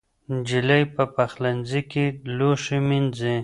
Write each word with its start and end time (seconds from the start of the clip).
نجلۍ 0.33 0.83
په 0.95 1.03
پخلنځي 1.15 1.81
کې 1.91 2.05
لوښي 2.37 2.79
مینځي. 2.87 3.35